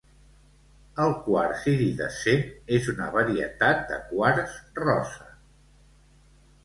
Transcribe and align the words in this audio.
El 1.03 1.11
"quars 1.25 1.67
iridescent" 1.73 2.41
és 2.79 2.89
una 2.95 3.11
varietat 3.17 3.85
de 3.93 4.01
quars 4.09 4.57
rosa. 4.81 5.31